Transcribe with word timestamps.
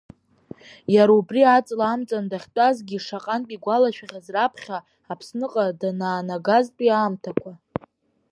Иара 0.95 1.11
убри 1.19 1.41
аҵла 1.43 1.85
амҵан 1.93 2.25
дахьтәазгьы 2.31 2.97
шаҟантә 3.05 3.51
игәалашәахьаз 3.55 4.27
раԥхьа 4.35 4.77
Аԥсныҟа 5.11 5.65
данаанагазтәи 5.79 6.95
аамҭақәа. 6.97 7.51